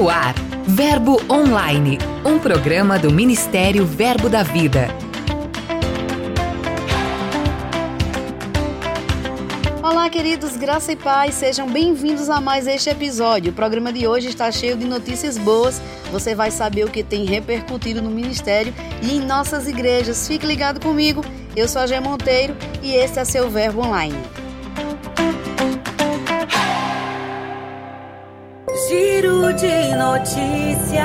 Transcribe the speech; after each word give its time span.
No 0.00 0.08
ar, 0.08 0.34
Verbo 0.66 1.20
Online, 1.30 1.98
um 2.24 2.38
programa 2.38 2.98
do 2.98 3.12
Ministério 3.12 3.84
Verbo 3.84 4.30
da 4.30 4.42
Vida. 4.42 4.88
Olá, 9.82 10.08
queridos, 10.08 10.56
graça 10.56 10.92
e 10.92 10.96
paz, 10.96 11.34
sejam 11.34 11.68
bem-vindos 11.68 12.30
a 12.30 12.40
mais 12.40 12.66
este 12.66 12.88
episódio. 12.88 13.52
O 13.52 13.54
programa 13.54 13.92
de 13.92 14.06
hoje 14.06 14.28
está 14.28 14.50
cheio 14.50 14.74
de 14.74 14.86
notícias 14.86 15.36
boas. 15.36 15.82
Você 16.10 16.34
vai 16.34 16.50
saber 16.50 16.86
o 16.86 16.90
que 16.90 17.02
tem 17.02 17.26
repercutido 17.26 18.00
no 18.00 18.10
ministério 18.10 18.72
e 19.02 19.16
em 19.16 19.20
nossas 19.20 19.68
igrejas. 19.68 20.26
Fique 20.26 20.46
ligado 20.46 20.80
comigo. 20.80 21.22
Eu 21.54 21.68
sou 21.68 21.82
a 21.82 21.86
Gê 21.86 22.00
Monteiro 22.00 22.56
e 22.82 22.94
este 22.94 23.18
é 23.18 23.24
seu 23.26 23.50
Verbo 23.50 23.82
Online. 23.82 24.16
Giro 28.90 29.52
de 29.52 29.94
notícias. 29.94 30.98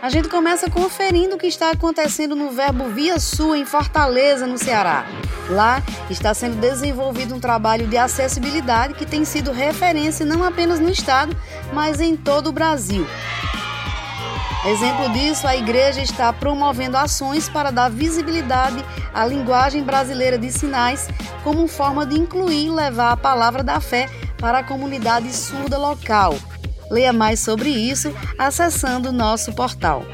A 0.00 0.08
gente 0.08 0.30
começa 0.30 0.70
conferindo 0.70 1.36
o 1.36 1.38
que 1.38 1.46
está 1.46 1.70
acontecendo 1.70 2.34
no 2.34 2.50
Verbo 2.50 2.88
Via 2.88 3.20
Sul, 3.20 3.54
em 3.54 3.66
Fortaleza, 3.66 4.46
no 4.46 4.56
Ceará. 4.56 5.04
Lá 5.50 5.82
está 6.08 6.32
sendo 6.32 6.58
desenvolvido 6.58 7.34
um 7.34 7.38
trabalho 7.38 7.86
de 7.86 7.98
acessibilidade 7.98 8.94
que 8.94 9.04
tem 9.04 9.22
sido 9.26 9.52
referência 9.52 10.24
não 10.24 10.42
apenas 10.42 10.80
no 10.80 10.88
estado, 10.88 11.36
mas 11.74 12.00
em 12.00 12.16
todo 12.16 12.46
o 12.46 12.52
Brasil. 12.52 13.06
Exemplo 14.64 15.08
disso, 15.08 15.44
a 15.44 15.56
igreja 15.56 16.00
está 16.00 16.32
promovendo 16.32 16.96
ações 16.96 17.48
para 17.48 17.72
dar 17.72 17.90
visibilidade 17.90 18.76
à 19.12 19.26
linguagem 19.26 19.82
brasileira 19.82 20.38
de 20.38 20.52
sinais 20.52 21.08
como 21.42 21.66
forma 21.66 22.06
de 22.06 22.16
incluir 22.16 22.66
e 22.66 22.70
levar 22.70 23.10
a 23.10 23.16
palavra 23.16 23.64
da 23.64 23.80
fé 23.80 24.08
para 24.38 24.58
a 24.58 24.64
comunidade 24.64 25.34
surda 25.34 25.76
local. 25.76 26.36
Leia 26.88 27.12
mais 27.12 27.40
sobre 27.40 27.70
isso 27.70 28.14
acessando 28.38 29.10
nosso 29.10 29.52
portal. 29.52 30.04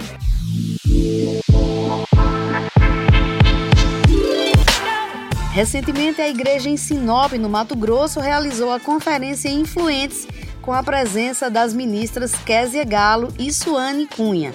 Recentemente, 5.53 6.23
a 6.23 6.29
igreja 6.29 6.71
em 6.71 6.77
Sinop, 6.77 7.33
no 7.33 7.51
Mato 7.51 7.77
Grosso, 7.77 8.21
realizou 8.21 8.73
a 8.73 8.81
conferência 8.81 9.51
Influentes 9.51 10.27
com 10.63 10.73
a 10.73 10.83
presença 10.83 11.51
das 11.51 11.73
ministras 11.73 12.35
Késia 12.35 12.85
Galo 12.85 13.33
e 13.39 13.53
Suane 13.53 14.07
Cunha. 14.07 14.53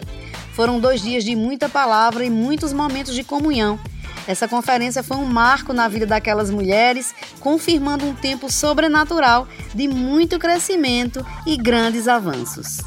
Foram 0.54 0.80
dois 0.80 1.02
dias 1.02 1.24
de 1.24 1.36
muita 1.36 1.68
palavra 1.68 2.24
e 2.24 2.30
muitos 2.30 2.72
momentos 2.72 3.16
de 3.16 3.24
comunhão. 3.24 3.80
Essa 4.28 4.48
conferência 4.48 5.04
foi 5.04 5.18
um 5.18 5.26
marco 5.26 5.74
na 5.74 5.88
vida 5.88 6.06
daquelas 6.06 6.50
mulheres, 6.50 7.14
confirmando 7.40 8.06
um 8.06 8.14
tempo 8.14 8.52
sobrenatural 8.52 9.48
de 9.74 9.88
muito 9.88 10.40
crescimento 10.40 11.26
e 11.46 11.58
grandes 11.58 12.08
avanços. 12.08 12.78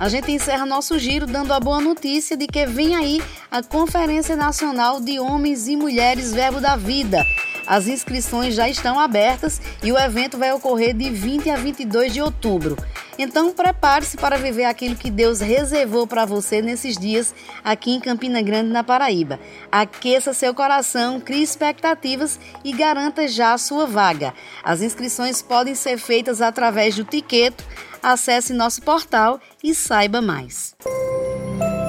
A 0.01 0.09
gente 0.09 0.31
encerra 0.31 0.65
nosso 0.65 0.97
giro 0.97 1.27
dando 1.27 1.53
a 1.53 1.59
boa 1.59 1.81
notícia 1.81 2.37
de 2.37 2.47
que 2.47 2.65
vem 2.67 2.95
aí 2.95 3.21
a 3.51 3.65
Conferência 3.65 4.37
Nacional 4.37 5.01
de 5.01 5.19
Homens 5.19 5.67
e 5.67 5.75
Mulheres 5.75 6.33
Verbo 6.33 6.61
da 6.61 6.77
Vida. 6.77 7.27
As 7.67 7.89
inscrições 7.89 8.55
já 8.55 8.69
estão 8.69 8.99
abertas 8.99 9.61
e 9.83 9.91
o 9.91 9.99
evento 9.99 10.39
vai 10.39 10.53
ocorrer 10.53 10.95
de 10.95 11.11
20 11.11 11.51
a 11.51 11.57
22 11.57 12.13
de 12.13 12.23
outubro. 12.23 12.77
Então 13.19 13.53
prepare-se 13.53 14.17
para 14.17 14.39
viver 14.39 14.67
aquilo 14.67 14.95
que 14.95 15.11
Deus 15.11 15.41
reservou 15.41 16.07
para 16.07 16.25
você 16.25 16.63
nesses 16.63 16.97
dias 16.97 17.35
aqui 17.65 17.91
em 17.91 17.99
Campina 18.01 18.41
Grande, 18.41 18.71
na 18.71 18.85
Paraíba. 18.85 19.41
Aqueça 19.73 20.33
seu 20.33 20.55
coração, 20.55 21.19
crie 21.19 21.43
expectativas 21.43 22.39
e 22.65 22.73
garanta 22.73 23.27
já 23.27 23.53
a 23.53 23.59
sua 23.59 23.85
vaga. 23.85 24.33
As 24.63 24.81
inscrições 24.81 25.43
podem 25.43 25.75
ser 25.75 25.99
feitas 25.99 26.41
através 26.41 26.95
do 26.95 27.03
Tiqueto 27.03 27.65
Acesse 28.03 28.53
nosso 28.53 28.81
portal 28.83 29.41
e 29.63 29.75
saiba 29.75 30.23
mais. 30.23 30.75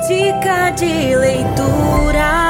Dica 0.08 0.72
de 0.72 1.16
leitura. 1.16 2.50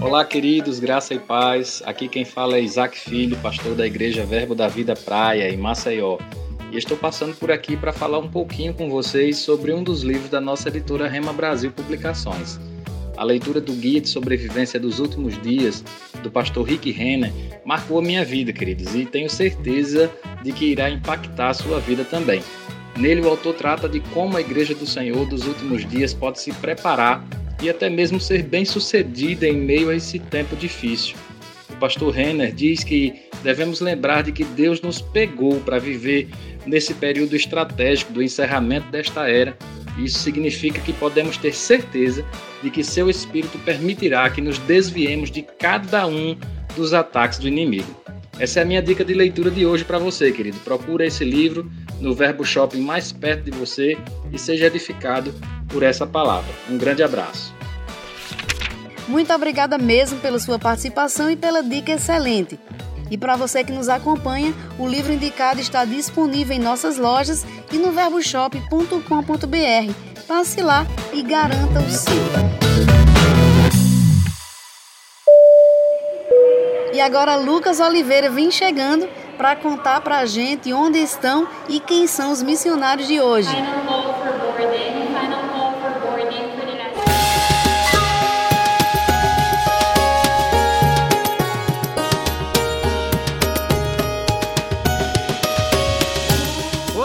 Olá, 0.00 0.24
queridos, 0.24 0.78
graça 0.78 1.14
e 1.14 1.18
paz. 1.18 1.82
Aqui 1.86 2.08
quem 2.08 2.24
fala 2.24 2.56
é 2.56 2.60
Isaac 2.60 2.98
Filho, 2.98 3.36
pastor 3.38 3.74
da 3.74 3.86
Igreja 3.86 4.24
Verbo 4.24 4.54
da 4.54 4.68
Vida 4.68 4.94
Praia, 4.94 5.48
em 5.48 5.56
Maceió. 5.56 6.18
E 6.72 6.76
estou 6.76 6.96
passando 6.96 7.36
por 7.36 7.52
aqui 7.52 7.76
para 7.76 7.92
falar 7.92 8.18
um 8.18 8.28
pouquinho 8.28 8.74
com 8.74 8.90
vocês 8.90 9.38
sobre 9.38 9.72
um 9.72 9.82
dos 9.82 10.02
livros 10.02 10.30
da 10.30 10.40
nossa 10.40 10.68
editora 10.68 11.08
Rema 11.08 11.32
Brasil 11.32 11.70
Publicações. 11.70 12.58
A 13.16 13.22
leitura 13.22 13.60
do 13.60 13.72
Guia 13.72 14.00
de 14.00 14.08
Sobrevivência 14.08 14.78
dos 14.80 14.98
Últimos 14.98 15.40
Dias, 15.40 15.84
do 16.22 16.30
pastor 16.30 16.66
Rick 16.66 16.90
Renner, 16.90 17.32
marcou 17.64 17.98
a 17.98 18.02
minha 18.02 18.24
vida, 18.24 18.52
queridos, 18.52 18.94
e 18.94 19.06
tenho 19.06 19.30
certeza 19.30 20.10
de 20.42 20.52
que 20.52 20.66
irá 20.66 20.90
impactar 20.90 21.50
a 21.50 21.54
sua 21.54 21.78
vida 21.78 22.04
também. 22.04 22.42
Nele, 22.96 23.20
o 23.20 23.28
autor 23.28 23.54
trata 23.54 23.88
de 23.88 24.00
como 24.00 24.36
a 24.36 24.40
Igreja 24.40 24.74
do 24.74 24.86
Senhor 24.86 25.26
dos 25.26 25.46
últimos 25.46 25.88
dias 25.88 26.12
pode 26.12 26.40
se 26.40 26.52
preparar 26.54 27.24
e 27.62 27.70
até 27.70 27.88
mesmo 27.88 28.20
ser 28.20 28.42
bem-sucedida 28.42 29.46
em 29.46 29.56
meio 29.56 29.90
a 29.90 29.96
esse 29.96 30.18
tempo 30.18 30.56
difícil. 30.56 31.16
O 31.70 31.76
pastor 31.76 32.12
Renner 32.12 32.52
diz 32.52 32.84
que 32.84 33.14
devemos 33.42 33.80
lembrar 33.80 34.22
de 34.22 34.32
que 34.32 34.44
Deus 34.44 34.80
nos 34.80 35.00
pegou 35.00 35.60
para 35.60 35.78
viver 35.78 36.28
nesse 36.66 36.94
período 36.94 37.34
estratégico 37.34 38.12
do 38.12 38.22
encerramento 38.22 38.90
desta 38.90 39.28
era 39.28 39.56
isso 39.98 40.18
significa 40.18 40.80
que 40.80 40.92
podemos 40.92 41.36
ter 41.36 41.54
certeza 41.54 42.24
de 42.62 42.70
que 42.70 42.82
seu 42.82 43.08
espírito 43.08 43.58
permitirá 43.58 44.28
que 44.30 44.40
nos 44.40 44.58
desviemos 44.58 45.30
de 45.30 45.42
cada 45.42 46.06
um 46.06 46.36
dos 46.76 46.92
ataques 46.92 47.38
do 47.38 47.48
inimigo. 47.48 47.94
Essa 48.38 48.60
é 48.60 48.62
a 48.62 48.66
minha 48.66 48.82
dica 48.82 49.04
de 49.04 49.14
leitura 49.14 49.50
de 49.50 49.64
hoje 49.64 49.84
para 49.84 49.98
você, 49.98 50.32
querido. 50.32 50.58
Procura 50.60 51.06
esse 51.06 51.24
livro 51.24 51.70
no 52.00 52.14
Verbo 52.14 52.44
Shopping 52.44 52.80
mais 52.80 53.12
perto 53.12 53.44
de 53.44 53.52
você 53.52 53.96
e 54.32 54.38
seja 54.38 54.66
edificado 54.66 55.32
por 55.68 55.84
essa 55.84 56.04
palavra. 56.04 56.52
Um 56.68 56.76
grande 56.76 57.02
abraço. 57.02 57.54
Muito 59.06 59.32
obrigada 59.32 59.78
mesmo 59.78 60.18
pela 60.18 60.38
sua 60.38 60.58
participação 60.58 61.30
e 61.30 61.36
pela 61.36 61.62
dica 61.62 61.92
excelente. 61.92 62.58
E 63.10 63.18
para 63.18 63.36
você 63.36 63.62
que 63.62 63.72
nos 63.72 63.88
acompanha, 63.88 64.54
o 64.78 64.86
livro 64.86 65.12
indicado 65.12 65.60
está 65.60 65.84
disponível 65.84 66.56
em 66.56 66.60
nossas 66.60 66.98
lojas 66.98 67.44
e 67.72 67.78
no 67.78 67.92
verboshop.com.br. 67.92 70.22
Passe 70.26 70.62
lá 70.62 70.86
e 71.12 71.22
garanta 71.22 71.80
o 71.80 71.90
seu. 71.90 72.14
E 76.92 77.00
agora 77.00 77.34
Lucas 77.34 77.80
Oliveira 77.80 78.30
vem 78.30 78.52
chegando 78.52 79.08
para 79.36 79.56
contar 79.56 80.00
para 80.00 80.18
a 80.18 80.26
gente 80.26 80.72
onde 80.72 80.98
estão 80.98 81.48
e 81.68 81.80
quem 81.80 82.06
são 82.06 82.30
os 82.30 82.40
missionários 82.40 83.08
de 83.08 83.20
hoje. 83.20 83.50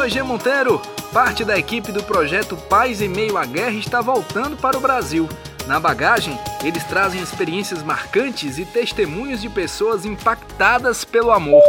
G. 0.09 0.23
Monteiro. 0.23 0.81
Parte 1.13 1.45
da 1.45 1.57
equipe 1.57 1.91
do 1.91 2.03
projeto 2.03 2.57
Paz 2.57 3.01
em 3.01 3.07
Meio 3.07 3.37
à 3.37 3.45
Guerra 3.45 3.75
está 3.75 4.01
voltando 4.01 4.57
para 4.57 4.77
o 4.77 4.81
Brasil. 4.81 5.29
Na 5.67 5.79
bagagem, 5.79 6.37
eles 6.63 6.83
trazem 6.85 7.21
experiências 7.21 7.83
marcantes 7.83 8.57
e 8.57 8.65
testemunhos 8.65 9.39
de 9.39 9.49
pessoas 9.49 10.05
impactadas 10.05 11.05
pelo 11.05 11.31
amor. 11.31 11.61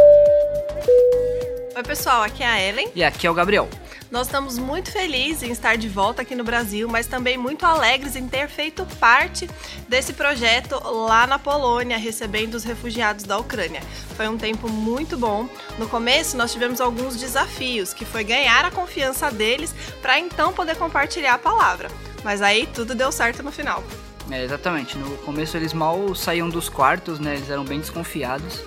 Oi, 1.75 1.83
pessoal, 1.83 2.23
aqui 2.23 2.41
é 2.41 2.47
a 2.47 2.61
Ellen. 2.61 2.89
E 2.95 3.03
aqui 3.03 3.27
é 3.27 3.29
o 3.29 3.33
Gabriel. 3.33 3.69
Nós 4.11 4.27
estamos 4.27 4.57
muito 4.57 4.91
felizes 4.91 5.41
em 5.41 5.51
estar 5.53 5.77
de 5.77 5.87
volta 5.87 6.21
aqui 6.21 6.35
no 6.35 6.43
Brasil, 6.43 6.85
mas 6.89 7.07
também 7.07 7.37
muito 7.37 7.65
alegres 7.65 8.17
em 8.17 8.27
ter 8.27 8.49
feito 8.49 8.85
parte 8.99 9.49
desse 9.87 10.11
projeto 10.11 10.75
lá 10.83 11.25
na 11.25 11.39
Polônia, 11.39 11.97
recebendo 11.97 12.55
os 12.55 12.65
refugiados 12.65 13.23
da 13.23 13.37
Ucrânia. 13.37 13.81
Foi 14.17 14.27
um 14.27 14.37
tempo 14.37 14.67
muito 14.67 15.17
bom. 15.17 15.47
No 15.79 15.87
começo, 15.87 16.35
nós 16.35 16.51
tivemos 16.51 16.81
alguns 16.81 17.15
desafios, 17.15 17.93
que 17.93 18.03
foi 18.03 18.25
ganhar 18.25 18.65
a 18.65 18.69
confiança 18.69 19.31
deles 19.31 19.73
para 20.01 20.19
então 20.19 20.51
poder 20.51 20.75
compartilhar 20.75 21.35
a 21.35 21.39
palavra. 21.39 21.89
Mas 22.21 22.41
aí 22.41 22.67
tudo 22.67 22.93
deu 22.93 23.13
certo 23.13 23.41
no 23.41 23.51
final. 23.51 23.81
É, 24.29 24.43
exatamente. 24.43 24.97
No 24.97 25.15
começo 25.19 25.55
eles 25.55 25.71
mal 25.71 26.13
saíam 26.15 26.49
dos 26.49 26.67
quartos, 26.67 27.17
né? 27.17 27.35
Eles 27.35 27.49
eram 27.49 27.63
bem 27.63 27.79
desconfiados 27.79 28.61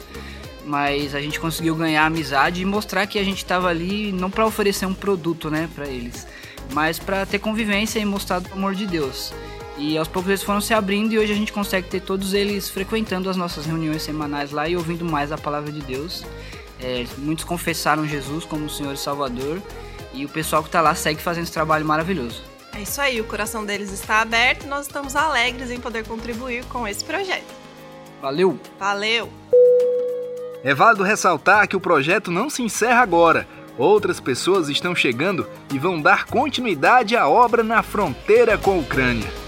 mas 0.64 1.14
a 1.14 1.20
gente 1.20 1.38
conseguiu 1.38 1.74
ganhar 1.74 2.06
amizade 2.06 2.62
e 2.62 2.64
mostrar 2.64 3.06
que 3.06 3.18
a 3.18 3.24
gente 3.24 3.38
estava 3.38 3.68
ali 3.68 4.12
não 4.12 4.30
para 4.30 4.46
oferecer 4.46 4.86
um 4.86 4.94
produto, 4.94 5.50
né, 5.50 5.68
para 5.74 5.86
eles, 5.86 6.26
mas 6.72 6.98
para 6.98 7.26
ter 7.26 7.38
convivência 7.38 7.98
e 7.98 8.04
mostrar 8.04 8.42
o 8.42 8.54
amor 8.54 8.74
de 8.74 8.86
Deus. 8.86 9.32
E 9.76 9.98
aos 9.98 10.06
poucos 10.06 10.30
eles 10.30 10.42
foram 10.42 10.60
se 10.60 10.72
abrindo 10.72 11.12
e 11.12 11.18
hoje 11.18 11.32
a 11.32 11.36
gente 11.36 11.52
consegue 11.52 11.88
ter 11.88 12.00
todos 12.00 12.32
eles 12.32 12.68
frequentando 12.68 13.28
as 13.28 13.36
nossas 13.36 13.66
reuniões 13.66 14.02
semanais 14.02 14.52
lá 14.52 14.68
e 14.68 14.76
ouvindo 14.76 15.04
mais 15.04 15.32
a 15.32 15.38
palavra 15.38 15.72
de 15.72 15.80
Deus. 15.80 16.24
É, 16.80 17.04
muitos 17.18 17.44
confessaram 17.44 18.06
Jesus 18.06 18.44
como 18.44 18.66
o 18.66 18.70
Senhor 18.70 18.94
e 18.94 18.96
Salvador 18.96 19.60
e 20.12 20.24
o 20.24 20.28
pessoal 20.28 20.62
que 20.62 20.68
está 20.68 20.80
lá 20.80 20.94
segue 20.94 21.20
fazendo 21.20 21.44
esse 21.44 21.52
trabalho 21.52 21.84
maravilhoso. 21.84 22.42
É 22.72 22.82
isso 22.82 23.00
aí, 23.00 23.20
o 23.20 23.24
coração 23.24 23.64
deles 23.64 23.92
está 23.92 24.20
aberto 24.20 24.64
e 24.64 24.66
nós 24.66 24.86
estamos 24.86 25.14
alegres 25.14 25.70
em 25.70 25.80
poder 25.80 26.06
contribuir 26.06 26.64
com 26.66 26.86
esse 26.86 27.04
projeto. 27.04 27.52
Valeu! 28.20 28.58
Valeu! 28.78 29.30
É 30.64 30.74
válido 30.74 31.04
ressaltar 31.04 31.68
que 31.68 31.76
o 31.76 31.80
projeto 31.80 32.30
não 32.30 32.48
se 32.48 32.62
encerra 32.62 33.02
agora. 33.02 33.46
Outras 33.76 34.18
pessoas 34.18 34.70
estão 34.70 34.94
chegando 34.94 35.46
e 35.70 35.78
vão 35.78 36.00
dar 36.00 36.24
continuidade 36.24 37.14
à 37.14 37.28
obra 37.28 37.62
na 37.62 37.82
fronteira 37.82 38.56
com 38.56 38.70
a 38.70 38.76
Ucrânia. 38.76 39.43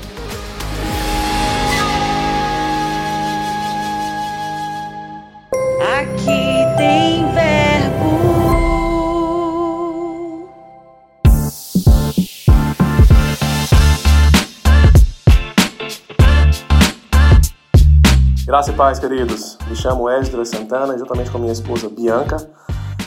Graça 18.66 18.72
e 18.72 18.76
paz, 18.76 18.98
queridos. 18.98 19.58
Me 19.68 19.76
chamo 19.76 20.10
Esdras 20.10 20.48
Santana 20.48 20.92
e 20.96 20.98
juntamente 20.98 21.30
com 21.30 21.38
minha 21.38 21.52
esposa 21.52 21.88
Bianca, 21.88 22.36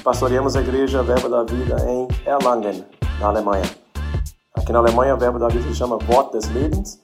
pastoreamos 0.01 0.55
a 0.55 0.61
igreja 0.61 1.03
Verbo 1.03 1.27
da 1.27 1.43
Vida 1.43 1.75
em 1.85 2.07
Erlangen, 2.25 2.85
na 3.19 3.27
Alemanha. 3.27 3.65
Aqui 4.55 4.71
na 4.71 4.79
Alemanha, 4.79 5.15
o 5.15 5.17
Verbo 5.17 5.37
da 5.37 5.49
Vida 5.49 5.67
se 5.67 5.75
chama 5.75 5.99
Wort 6.07 6.31
des 6.31 6.49
Lebens 6.53 7.01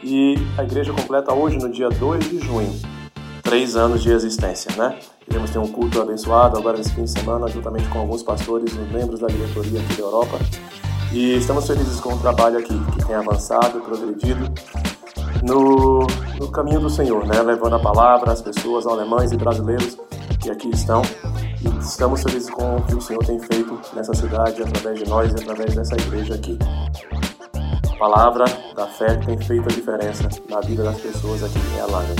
e 0.00 0.36
a 0.56 0.62
igreja 0.62 0.92
completa 0.92 1.34
hoje, 1.34 1.58
no 1.58 1.68
dia 1.72 1.88
2 1.88 2.30
de 2.30 2.38
junho, 2.38 2.72
três 3.42 3.74
anos 3.74 4.00
de 4.00 4.12
existência, 4.12 4.70
né? 4.76 4.96
Iremos 5.28 5.50
ter 5.50 5.58
um 5.58 5.66
culto 5.66 6.00
abençoado 6.00 6.56
agora 6.56 6.78
nesse 6.78 6.92
fim 6.92 7.02
de 7.02 7.10
semana, 7.10 7.48
juntamente 7.48 7.88
com 7.88 7.98
alguns 7.98 8.22
pastores 8.22 8.72
e 8.74 8.94
membros 8.94 9.18
da 9.18 9.26
diretoria 9.26 9.80
aqui 9.80 9.94
da 9.94 10.02
Europa. 10.02 10.38
E 11.12 11.34
estamos 11.36 11.66
felizes 11.66 11.98
com 11.98 12.14
o 12.14 12.18
trabalho 12.18 12.58
aqui, 12.58 12.78
que 12.92 13.06
tem 13.06 13.16
avançado, 13.16 13.80
progredido 13.80 14.44
no, 15.42 16.06
no 16.38 16.50
caminho 16.50 16.80
do 16.80 16.90
Senhor, 16.90 17.26
né? 17.26 17.42
levando 17.42 17.76
a 17.76 17.78
palavra 17.78 18.32
às 18.32 18.40
pessoas, 18.40 18.86
alemães 18.86 19.32
e 19.32 19.36
brasileiros 19.36 19.98
que 20.40 20.50
aqui 20.50 20.68
estão. 20.70 21.02
E 21.60 21.78
estamos 21.80 22.22
felizes 22.22 22.50
com 22.50 22.76
o 22.76 22.82
que 22.82 22.94
o 22.94 23.00
Senhor 23.00 23.24
tem 23.24 23.38
feito 23.40 23.78
nessa 23.94 24.14
cidade, 24.14 24.62
através 24.62 24.98
de 24.98 25.08
nós 25.08 25.32
e 25.32 25.34
através 25.34 25.74
dessa 25.74 25.94
igreja 25.96 26.34
aqui. 26.34 26.58
A 27.92 27.96
palavra 27.98 28.44
da 28.76 28.86
fé 28.86 29.16
tem 29.16 29.36
feito 29.38 29.68
a 29.68 29.72
diferença 29.72 30.28
na 30.48 30.60
vida 30.60 30.84
das 30.84 31.00
pessoas 31.00 31.42
aqui 31.42 31.58
em 31.58 31.78
Erlangen. 31.78 32.16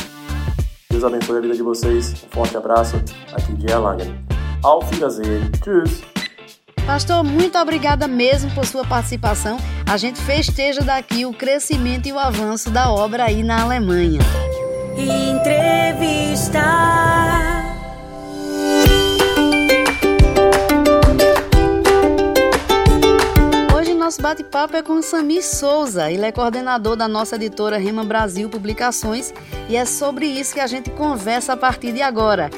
Deus 0.91 1.05
abençoe 1.05 1.39
a 1.39 1.41
vida 1.41 1.55
de 1.55 1.63
vocês. 1.63 2.13
Um 2.25 2.35
forte 2.35 2.57
abraço 2.57 2.97
aqui 3.33 3.53
de 3.55 3.71
Erlangen. 3.71 4.19
Auf 4.65 4.93
Wiedersehen. 4.93 5.53
Tschüss. 5.63 6.18
Pastor, 6.89 7.23
muito 7.23 7.59
obrigada 7.59 8.09
mesmo 8.09 8.51
por 8.53 8.65
sua 8.65 8.83
participação. 8.83 9.59
A 9.87 9.99
gente 9.99 10.19
festeja 10.23 10.81
daqui 10.81 11.27
o 11.27 11.35
crescimento 11.35 12.09
e 12.09 12.13
o 12.13 12.19
avanço 12.19 12.71
da 12.71 12.91
obra 12.91 13.25
aí 13.25 13.43
na 13.43 13.61
Alemanha. 13.61 14.21
Entrevista. 14.97 16.65
Hoje 23.77 23.93
nosso 23.93 24.23
bate-papo 24.23 24.75
é 24.75 24.83
com 24.83 25.03
Sami 25.03 25.43
Souza. 25.43 26.11
Ele 26.11 26.25
é 26.25 26.33
coordenador 26.33 26.97
da 26.97 27.07
nossa 27.07 27.37
editora 27.37 27.77
Rema 27.77 28.03
Brasil 28.03 28.49
Publicações 28.49 29.35
e 29.69 29.77
é 29.77 29.85
sobre 29.85 30.25
isso 30.25 30.55
que 30.55 30.61
a 30.61 30.67
gente 30.67 30.89
conversa 30.89 31.53
a 31.53 31.57
partir 31.57 31.93
de 31.93 32.01
agora. 32.01 32.49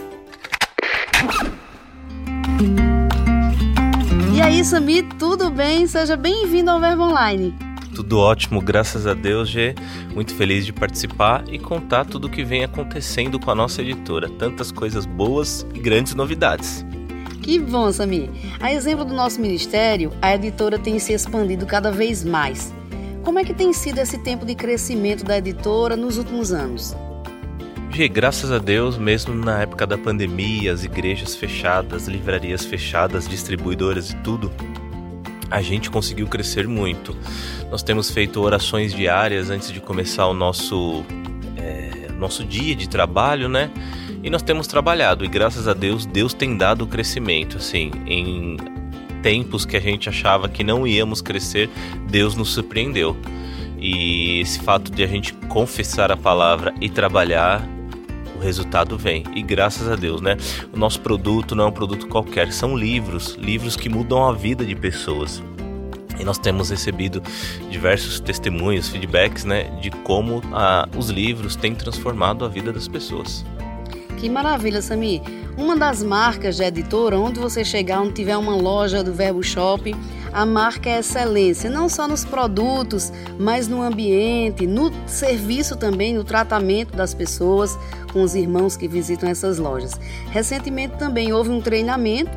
Aí, 4.51 4.65
Sami, 4.65 5.03
tudo 5.17 5.49
bem? 5.49 5.87
Seja 5.87 6.17
bem-vindo 6.17 6.71
ao 6.71 6.81
Verbo 6.81 7.05
Online. 7.05 7.55
Tudo 7.95 8.19
ótimo, 8.19 8.61
graças 8.61 9.07
a 9.07 9.15
Deus, 9.15 9.49
Gê. 9.49 9.77
Muito 10.13 10.35
feliz 10.35 10.67
de 10.67 10.73
participar 10.73 11.45
e 11.49 11.59
contar 11.59 12.05
tudo 12.05 12.27
o 12.27 12.31
que 12.31 12.43
vem 12.43 12.65
acontecendo 12.65 13.39
com 13.39 13.51
a 13.51 13.55
nossa 13.55 13.81
editora. 13.81 14.29
Tantas 14.29 14.73
coisas 14.73 15.07
boas 15.07 15.65
e 15.73 15.79
grandes 15.79 16.15
novidades. 16.15 16.85
Que 17.43 17.61
bom, 17.61 17.93
Sami. 17.93 18.29
A 18.61 18.73
exemplo 18.73 19.05
do 19.05 19.15
nosso 19.15 19.41
ministério, 19.41 20.13
a 20.21 20.35
editora 20.35 20.79
tem 20.79 20.99
se 20.99 21.13
expandido 21.13 21.65
cada 21.65 21.93
vez 21.93 22.25
mais. 22.25 22.75
Como 23.23 23.39
é 23.39 23.45
que 23.45 23.55
tem 23.55 23.73
sido 23.73 23.99
esse 23.99 24.19
tempo 24.19 24.45
de 24.45 24.57
crescimento 24.57 25.25
da 25.25 25.39
editora 25.39 25.97
nos 25.97 26.19
últimos 26.19 26.53
anos? 26.53 26.97
Gê, 27.93 28.09
graças 28.09 28.53
a 28.53 28.59
Deus, 28.59 28.97
mesmo 28.97 29.35
na 29.35 29.63
época 29.63 29.85
da 29.85 29.99
pandemia, 29.99 30.73
as 30.73 30.85
igrejas 30.85 31.35
fechadas, 31.35 32.07
livrarias 32.07 32.65
fechadas, 32.65 33.29
distribuidoras 33.29 34.11
e 34.11 34.17
tudo, 34.19 34.51
a 35.51 35.61
gente 35.61 35.91
conseguiu 35.91 36.29
crescer 36.29 36.69
muito. 36.69 37.17
Nós 37.69 37.83
temos 37.83 38.09
feito 38.09 38.41
orações 38.41 38.95
diárias 38.95 39.51
antes 39.51 39.73
de 39.73 39.81
começar 39.81 40.29
o 40.29 40.33
nosso, 40.33 41.05
é, 41.57 42.13
nosso 42.13 42.45
dia 42.45 42.77
de 42.77 42.89
trabalho, 42.89 43.49
né? 43.49 43.71
E 44.23 44.31
nós 44.31 44.41
temos 44.41 44.69
trabalhado 44.69 45.25
e 45.25 45.29
graças 45.29 45.67
a 45.67 45.75
Deus, 45.75 46.07
Deus 46.07 46.33
tem 46.33 46.57
dado 46.57 46.87
crescimento, 46.87 47.57
assim, 47.57 47.91
em 48.07 48.57
tempos 49.21 49.65
que 49.67 49.77
a 49.77 49.81
gente 49.81 50.09
achava 50.09 50.49
que 50.49 50.63
não 50.63 50.87
íamos 50.87 51.21
crescer, 51.21 51.69
Deus 52.09 52.37
nos 52.37 52.51
surpreendeu. 52.51 53.17
E 53.79 54.41
esse 54.41 54.61
fato 54.61 54.93
de 54.93 55.03
a 55.03 55.07
gente 55.09 55.33
confessar 55.49 56.13
a 56.13 56.17
palavra 56.17 56.73
e 56.81 56.89
trabalhar 56.89 57.67
o 58.41 58.43
resultado 58.43 58.97
vem. 58.97 59.25
E 59.35 59.43
graças 59.43 59.87
a 59.87 59.95
Deus, 59.95 60.21
né? 60.21 60.37
O 60.73 60.79
nosso 60.79 61.01
produto 61.01 61.55
não 61.55 61.65
é 61.65 61.67
um 61.69 61.73
produto 61.73 62.09
qualquer, 62.09 62.53
são 62.53 62.77
livros, 62.77 63.35
livros 63.35 63.77
que 63.77 63.89
mudam 63.89 64.27
a 64.27 64.33
vida 64.33 64.65
de 64.65 64.75
pessoas. 64.75 65.43
E 66.19 66.25
nós 66.25 66.39
temos 66.39 66.71
recebido 66.71 67.23
diversos 67.71 68.21
testemunhos, 68.21 68.89
feedbacks, 68.89 69.45
né, 69.45 69.65
de 69.81 69.91
como 69.91 70.43
ah, 70.53 70.87
os 70.97 71.09
livros 71.09 71.57
têm 71.57 71.75
transformado 71.75 72.45
a 72.45 72.49
vida 72.49 72.73
das 72.73 72.87
pessoas. 72.87 73.45
Que 74.21 74.29
maravilha, 74.29 74.83
Sami. 74.83 75.23
Uma 75.57 75.75
das 75.75 76.03
marcas 76.03 76.57
de 76.57 76.63
editora, 76.63 77.19
onde 77.19 77.41
você 77.41 77.65
chegar, 77.65 78.03
onde 78.03 78.13
tiver 78.13 78.37
uma 78.37 78.55
loja 78.55 79.03
do 79.03 79.15
Verbo 79.15 79.43
Shop, 79.43 79.97
a 80.31 80.45
marca 80.45 80.91
é 80.91 80.99
excelência, 80.99 81.71
não 81.71 81.89
só 81.89 82.07
nos 82.07 82.23
produtos, 82.23 83.11
mas 83.39 83.67
no 83.67 83.81
ambiente, 83.81 84.67
no 84.67 84.93
serviço 85.07 85.75
também, 85.75 86.13
no 86.13 86.23
tratamento 86.23 86.95
das 86.95 87.15
pessoas 87.15 87.79
com 88.13 88.23
os 88.23 88.35
irmãos 88.35 88.77
que 88.77 88.87
visitam 88.87 89.27
essas 89.27 89.59
lojas. 89.59 89.99
Recentemente 90.31 90.99
também 90.99 91.33
houve 91.33 91.49
um 91.49 91.63
treinamento 91.63 92.31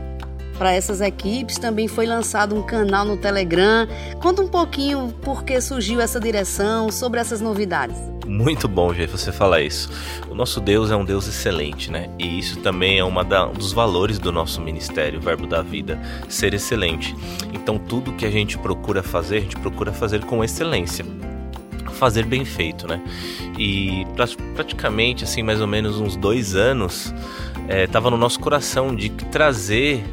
para 0.57 0.74
essas 0.74 1.01
equipes, 1.01 1.57
também 1.57 1.88
foi 1.88 2.05
lançado 2.05 2.55
um 2.55 2.63
canal 2.63 3.05
no 3.05 3.17
Telegram. 3.17 3.88
Conta 4.22 4.41
um 4.41 4.48
pouquinho 4.48 5.13
por 5.22 5.43
que 5.43 5.60
surgiu 5.60 6.00
essa 6.00 6.19
direção, 6.19 6.91
sobre 6.91 7.19
essas 7.19 7.41
novidades. 7.41 7.98
Muito 8.25 8.67
bom, 8.67 8.93
Gê, 8.93 9.05
você 9.05 9.31
falar 9.31 9.62
isso. 9.62 9.89
O 10.29 10.36
nosso 10.36 10.62
Deus 10.62 10.89
é 10.91 10.95
um 10.95 11.03
Deus 11.03 11.27
excelente, 11.27 11.91
né? 11.91 12.10
E 12.17 12.39
isso 12.39 12.60
também 12.62 12.98
é 12.98 13.03
uma 13.03 13.24
da, 13.24 13.48
um 13.48 13.53
dos 13.53 13.74
valores 13.74 14.17
do 14.17 14.31
nosso 14.31 14.62
ministério, 14.62 15.19
o 15.19 15.22
Verbo 15.22 15.45
da 15.45 15.62
Vida, 15.62 16.00
ser 16.29 16.53
excelente. 16.53 17.13
Então, 17.53 17.77
tudo 17.77 18.13
que 18.13 18.25
a 18.25 18.31
gente 18.31 18.57
procura 18.57 19.03
fazer, 19.03 19.38
a 19.38 19.41
gente 19.41 19.57
procura 19.57 19.91
fazer 19.91 20.24
com 20.24 20.43
excelência 20.43 21.05
fazer 21.93 22.25
bem 22.25 22.43
feito, 22.43 22.88
né? 22.88 23.01
E 23.57 24.05
praticamente, 24.55 25.24
assim, 25.24 25.41
mais 25.43 25.62
ou 25.62 25.67
menos 25.67 26.00
uns 26.00 26.15
dois 26.17 26.55
anos, 26.55 27.13
estava 27.69 28.10
é, 28.10 28.12
no 28.12 28.17
nosso 28.17 28.39
coração 28.39 28.93
de 28.95 29.10
trazer 29.10 30.03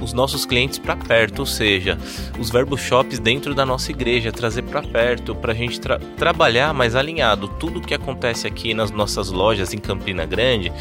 os 0.00 0.12
nossos 0.12 0.44
clientes 0.44 0.78
para 0.78 0.96
perto, 0.96 1.40
ou 1.40 1.46
seja, 1.46 1.98
os 2.38 2.50
verbo 2.50 2.76
shops 2.76 3.18
dentro 3.18 3.54
da 3.54 3.64
nossa 3.64 3.90
igreja, 3.90 4.32
trazer 4.32 4.62
para 4.62 4.82
perto, 4.82 5.34
para 5.34 5.52
a 5.52 5.54
gente 5.54 5.80
tra 5.80 5.98
trabalhar 6.16 6.72
mais 6.72 6.94
alinhado. 6.94 7.48
Tudo 7.48 7.80
que 7.80 7.94
acontece 7.94 8.46
aqui 8.46 8.74
nas 8.74 8.90
nossas 8.90 9.30
lojas 9.30 9.72
em 9.72 9.78
Campina 9.78 10.24
Grande, 10.24 10.72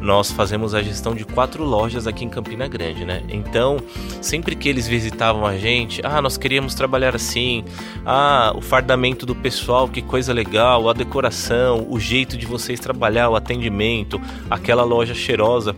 nós 0.00 0.30
fazemos 0.30 0.74
a 0.74 0.82
gestão 0.82 1.14
de 1.14 1.24
quatro 1.24 1.64
lojas 1.64 2.06
aqui 2.06 2.24
em 2.24 2.28
Campina 2.28 2.68
Grande, 2.68 3.04
né? 3.04 3.22
Então, 3.28 3.78
sempre 4.20 4.54
que 4.54 4.68
eles 4.68 4.86
visitavam 4.86 5.46
a 5.46 5.56
gente, 5.56 6.00
ah, 6.04 6.20
nós 6.20 6.36
queríamos 6.36 6.74
trabalhar 6.74 7.14
assim, 7.14 7.64
ah, 8.04 8.52
o 8.54 8.60
fardamento 8.60 9.24
do 9.24 9.34
pessoal, 9.34 9.88
que 9.88 10.02
coisa 10.02 10.32
legal, 10.32 10.88
a 10.88 10.92
decoração, 10.92 11.86
o 11.88 11.98
jeito 11.98 12.36
de 12.36 12.46
vocês 12.46 12.80
trabalhar, 12.80 13.28
o 13.28 13.36
atendimento, 13.36 14.20
aquela 14.50 14.84
loja 14.84 15.14
cheirosa. 15.14 15.74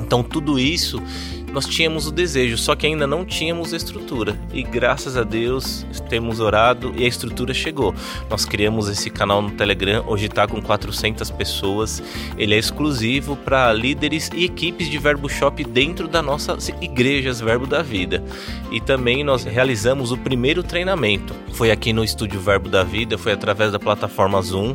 Então, 0.00 0.22
tudo 0.22 0.58
isso 0.58 1.02
nós 1.52 1.66
tínhamos 1.66 2.06
o 2.06 2.12
desejo, 2.12 2.56
só 2.56 2.74
que 2.74 2.86
ainda 2.86 3.06
não 3.06 3.24
tínhamos 3.24 3.72
a 3.72 3.76
estrutura. 3.76 4.38
E 4.52 4.62
graças 4.62 5.16
a 5.16 5.22
Deus 5.22 5.86
temos 6.08 6.40
orado 6.40 6.92
e 6.96 7.04
a 7.04 7.08
estrutura 7.08 7.52
chegou. 7.52 7.94
Nós 8.30 8.44
criamos 8.44 8.88
esse 8.88 9.10
canal 9.10 9.42
no 9.42 9.50
Telegram, 9.50 10.04
hoje 10.06 10.26
está 10.26 10.46
com 10.46 10.60
400 10.60 11.30
pessoas. 11.30 12.02
Ele 12.36 12.54
é 12.54 12.58
exclusivo 12.58 13.36
para 13.36 13.72
líderes 13.72 14.30
e 14.34 14.44
equipes 14.44 14.88
de 14.88 14.98
Verbo 14.98 15.28
Shop 15.28 15.62
dentro 15.64 16.08
da 16.08 16.22
nossa 16.22 16.56
igrejas 16.80 17.40
Verbo 17.40 17.66
da 17.66 17.82
Vida. 17.82 18.22
E 18.70 18.80
também 18.80 19.22
nós 19.24 19.44
realizamos 19.44 20.12
o 20.12 20.16
primeiro 20.16 20.62
treinamento. 20.62 21.34
Foi 21.52 21.70
aqui 21.70 21.92
no 21.92 22.04
estúdio 22.04 22.40
Verbo 22.40 22.68
da 22.68 22.84
Vida, 22.84 23.18
foi 23.18 23.32
através 23.32 23.72
da 23.72 23.78
plataforma 23.78 24.40
Zoom, 24.42 24.74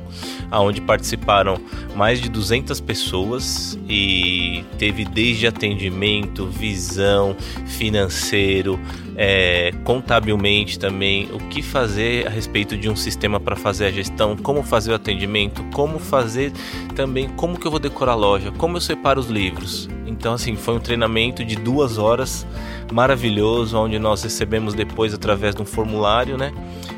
aonde 0.52 0.82
participaram 0.82 1.60
mais 1.96 2.22
de 2.22 2.30
200 2.30 2.80
pessoas 2.82 3.78
e 3.88 4.64
teve 4.78 5.06
desde 5.06 5.48
atendimento, 5.48 6.46
visão, 6.64 7.36
financeiro, 7.66 8.80
é, 9.18 9.74
contabilmente 9.84 10.80
também, 10.80 11.28
o 11.34 11.38
que 11.50 11.62
fazer 11.62 12.26
a 12.26 12.30
respeito 12.30 12.78
de 12.78 12.90
um 12.90 12.96
sistema 12.96 13.38
para 13.38 13.58
fazer 13.58 13.88
a 13.88 13.92
gestão, 13.92 14.38
como 14.38 14.64
fazer 14.64 14.92
o 14.92 14.96
atendimento, 14.96 15.62
como 15.74 16.00
fazer 16.00 16.54
também, 16.96 17.28
como 17.28 17.60
que 17.60 17.68
eu 17.68 17.72
vou 17.72 17.82
decorar 17.82 18.14
a 18.14 18.16
loja, 18.16 18.50
como 18.54 18.78
eu 18.78 18.82
separo 18.82 19.20
os 19.20 19.28
livros. 19.28 19.90
Então, 20.14 20.34
assim, 20.34 20.56
foi 20.56 20.76
um 20.76 20.80
treinamento 20.80 21.44
de 21.44 21.56
duas 21.56 21.98
horas 21.98 22.46
maravilhoso, 22.92 23.78
onde 23.78 23.98
nós 23.98 24.22
recebemos 24.24 24.74
depois, 24.74 25.14
através 25.14 25.56
de 25.56 25.62
um 25.62 25.66
formulário, 25.66 26.38
né, 26.38 26.54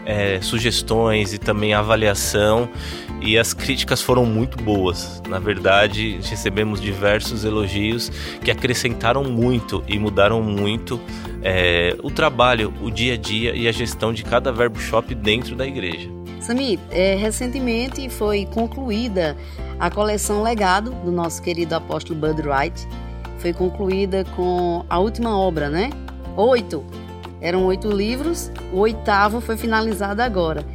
é, 0.05 0.39
sugestões 0.41 1.33
e 1.33 1.37
também 1.37 1.73
avaliação 1.73 2.69
e 3.21 3.37
as 3.37 3.53
críticas 3.53 4.01
foram 4.01 4.25
muito 4.25 4.61
boas. 4.61 5.21
Na 5.27 5.39
verdade, 5.39 6.19
recebemos 6.29 6.81
diversos 6.81 7.45
elogios 7.45 8.11
que 8.43 8.51
acrescentaram 8.51 9.23
muito 9.23 9.83
e 9.87 9.97
mudaram 9.97 10.41
muito 10.43 10.99
é, 11.41 11.95
o 12.03 12.11
trabalho, 12.11 12.73
o 12.81 12.91
dia 12.91 13.13
a 13.13 13.17
dia 13.17 13.55
e 13.55 13.67
a 13.67 13.71
gestão 13.71 14.13
de 14.13 14.23
cada 14.23 14.51
verbo 14.51 14.79
shop 14.79 15.15
dentro 15.15 15.55
da 15.55 15.65
igreja. 15.65 16.09
Sami, 16.41 16.79
é, 16.91 17.15
recentemente 17.15 18.07
foi 18.09 18.45
concluída 18.45 19.35
a 19.79 19.89
coleção 19.89 20.43
Legado 20.43 20.91
do 21.03 21.11
nosso 21.11 21.41
querido 21.41 21.73
apóstolo 21.73 22.19
Bud 22.19 22.41
Wright. 22.47 22.87
Foi 23.45 23.53
concluída 23.53 24.25
com 24.35 24.83
a 24.89 24.97
última 24.97 25.37
obra, 25.37 25.69
né? 25.69 25.91
Oito. 26.35 26.83
Eram 27.39 27.63
oito 27.65 27.91
livros, 27.91 28.51
o 28.73 28.79
oitavo 28.79 29.39
foi 29.39 29.55
finalizado 29.55 30.19
agora. 30.23 30.65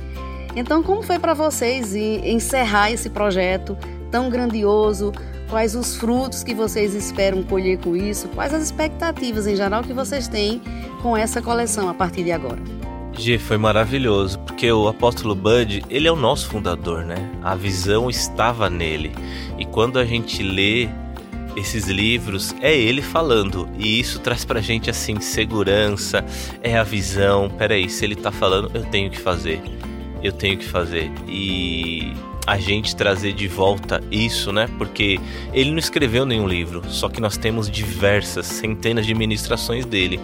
Então, 0.55 0.81
como 0.81 1.03
foi 1.03 1.19
para 1.19 1.35
vocês 1.35 1.97
encerrar 1.97 2.93
esse 2.93 3.11
projeto 3.11 3.77
tão 4.09 4.31
grandioso? 4.31 5.11
Quais 5.49 5.75
os 5.75 5.97
frutos 5.97 6.45
que 6.45 6.55
vocês 6.55 6.95
esperam 6.95 7.43
colher 7.43 7.77
com 7.79 7.97
isso? 7.97 8.29
Quais 8.29 8.55
as 8.55 8.62
expectativas 8.62 9.49
em 9.49 9.57
geral 9.57 9.83
que 9.83 9.93
vocês 9.93 10.29
têm 10.29 10.62
com 11.03 11.17
essa 11.17 11.43
coleção 11.43 11.89
a 11.89 11.95
partir 11.95 12.23
de 12.23 12.31
agora? 12.31 12.62
G, 13.15 13.37
foi 13.37 13.59
maravilhoso, 13.59 14.39
porque 14.47 14.71
o 14.71 14.87
apóstolo 14.87 15.35
Bud, 15.35 15.85
ele 15.91 16.07
é 16.07 16.12
o 16.12 16.15
nosso 16.15 16.49
fundador, 16.49 17.05
né? 17.05 17.29
A 17.43 17.57
visão 17.57 18.09
estava 18.09 18.71
nele. 18.71 19.11
E 19.59 19.65
quando 19.65 19.99
a 19.99 20.05
gente 20.05 20.41
lê 20.41 20.89
esses 21.57 21.87
livros, 21.87 22.54
é 22.61 22.76
ele 22.76 23.02
falando. 23.02 23.69
E 23.78 24.00
isso 24.00 24.19
traz 24.19 24.45
pra 24.45 24.61
gente 24.61 24.90
assim 24.90 25.21
segurança, 25.21 26.25
é 26.62 26.76
a 26.76 26.83
visão. 26.83 27.50
Peraí, 27.50 27.88
se 27.88 28.04
ele 28.04 28.16
tá 28.16 28.30
falando, 28.30 28.71
eu 28.75 28.85
tenho 28.85 29.11
que 29.11 29.19
fazer 29.19 29.61
eu 30.23 30.33
tenho 30.33 30.57
que 30.59 30.64
fazer. 30.64 31.11
E 31.26 32.12
a 32.47 32.59
gente 32.59 32.97
trazer 32.97 33.33
de 33.33 33.49
volta 33.49 34.02
isso, 34.11 34.52
né? 34.52 34.69
Porque 34.78 35.21
ele 35.52 35.71
não 35.71 35.78
escreveu 35.78 36.25
nenhum 36.25 36.47
livro, 36.47 36.83
só 36.88 37.09
que 37.09 37.21
nós 37.21 37.37
temos 37.37 37.71
diversas, 37.71 38.47
centenas 38.47 39.07
de 39.07 39.14
ministrações 39.14 39.85
dele. 39.85 40.21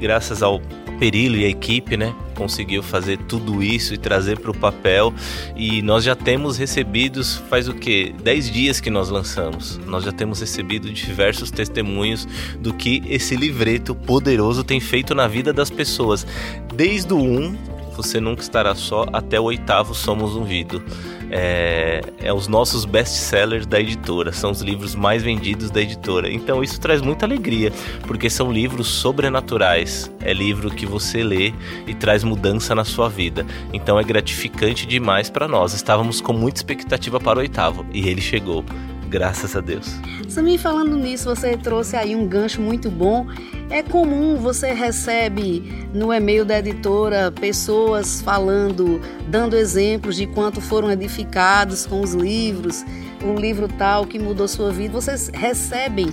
Graças 0.00 0.42
ao 0.42 0.60
Perilo 0.98 1.36
e 1.36 1.44
a 1.44 1.48
equipe, 1.48 1.96
né, 1.96 2.14
conseguiu 2.34 2.82
fazer 2.82 3.16
tudo 3.16 3.62
isso 3.62 3.94
e 3.94 3.98
trazer 3.98 4.38
para 4.38 4.50
o 4.50 4.56
papel. 4.56 5.14
E 5.56 5.80
nós 5.82 6.04
já 6.04 6.14
temos 6.14 6.58
recebidos, 6.58 7.36
faz 7.48 7.68
o 7.68 7.74
que? 7.74 8.14
10 8.22 8.50
dias 8.50 8.80
que 8.80 8.90
nós 8.90 9.08
lançamos. 9.08 9.78
Nós 9.86 10.04
já 10.04 10.12
temos 10.12 10.40
recebido 10.40 10.92
diversos 10.92 11.50
testemunhos 11.50 12.26
do 12.58 12.74
que 12.74 13.02
esse 13.08 13.34
livreto 13.34 13.94
poderoso 13.94 14.62
tem 14.62 14.78
feito 14.78 15.14
na 15.14 15.26
vida 15.26 15.52
das 15.52 15.70
pessoas. 15.70 16.26
Desde 16.74 17.12
o 17.14 17.18
1 17.18 17.79
você 17.96 18.20
Nunca 18.20 18.42
Estará 18.42 18.74
Só, 18.74 19.06
até 19.12 19.38
o 19.38 19.44
oitavo 19.44 19.94
Somos 19.94 20.36
Ungido. 20.36 20.82
É, 21.30 22.00
é 22.18 22.32
os 22.32 22.48
nossos 22.48 22.84
best-sellers 22.84 23.64
da 23.64 23.78
editora, 23.78 24.32
são 24.32 24.50
os 24.50 24.60
livros 24.60 24.96
mais 24.96 25.22
vendidos 25.22 25.70
da 25.70 25.80
editora. 25.80 26.30
Então 26.30 26.62
isso 26.62 26.80
traz 26.80 27.00
muita 27.00 27.24
alegria, 27.24 27.72
porque 28.06 28.28
são 28.28 28.50
livros 28.50 28.88
sobrenaturais. 28.88 30.10
É 30.20 30.32
livro 30.32 30.70
que 30.70 30.84
você 30.84 31.22
lê 31.22 31.52
e 31.86 31.94
traz 31.94 32.24
mudança 32.24 32.74
na 32.74 32.84
sua 32.84 33.08
vida. 33.08 33.46
Então 33.72 33.98
é 33.98 34.02
gratificante 34.02 34.86
demais 34.86 35.30
para 35.30 35.46
nós. 35.46 35.72
Estávamos 35.72 36.20
com 36.20 36.32
muita 36.32 36.58
expectativa 36.58 37.20
para 37.20 37.38
o 37.38 37.42
oitavo 37.42 37.86
e 37.92 38.08
ele 38.08 38.20
chegou. 38.20 38.64
Graças 39.10 39.56
a 39.56 39.60
Deus. 39.60 39.96
Samir, 40.28 40.60
falando 40.60 40.96
nisso, 40.96 41.24
você 41.24 41.56
trouxe 41.56 41.96
aí 41.96 42.14
um 42.14 42.28
gancho 42.28 42.62
muito 42.62 42.88
bom. 42.88 43.26
É 43.68 43.82
comum 43.82 44.36
você 44.36 44.72
recebe 44.72 45.88
no 45.92 46.12
e-mail 46.12 46.44
da 46.44 46.60
editora 46.60 47.32
pessoas 47.32 48.20
falando, 48.22 49.00
dando 49.26 49.56
exemplos 49.56 50.14
de 50.14 50.28
quanto 50.28 50.60
foram 50.60 50.88
edificados 50.92 51.86
com 51.86 52.00
os 52.00 52.14
livros, 52.14 52.84
um 53.24 53.34
livro 53.34 53.66
tal 53.66 54.06
que 54.06 54.16
mudou 54.16 54.46
sua 54.46 54.70
vida. 54.70 54.94
Vocês 54.94 55.28
recebem 55.34 56.08